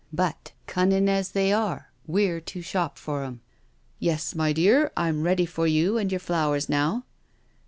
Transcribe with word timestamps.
But, 0.11 0.51
cunnin' 0.65 1.07
as 1.07 1.29
they 1.29 1.53
are, 1.53 1.91
we're 2.07 2.39
too 2.41 2.63
sharp 2.63 2.97
for 2.97 3.23
'em...• 3.23 3.35
Yes, 3.99 4.33
my 4.33 4.51
dear, 4.51 4.91
I'm 4.97 5.21
ready 5.21 5.45
for 5.45 5.67
you 5.67 5.99
and 5.99 6.11
your 6.11 6.17
flowers 6.17 6.67
now." 6.67 7.05